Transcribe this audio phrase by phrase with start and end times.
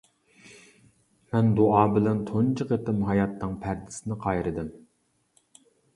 [1.35, 4.73] مەن دۇئا بىلەن تۇنجى قېتىم ھاياتنىڭ پەردىسىنى قايرىدىم.